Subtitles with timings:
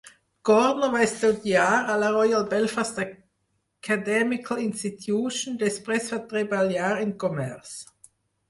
[0.49, 7.77] Cordner va estudiar a la Royal Belfast Academical Institution, després va treballar en comerç.